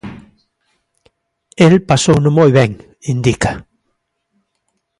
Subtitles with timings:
[1.65, 2.71] "El pasouno moi ben",
[3.13, 3.51] indica.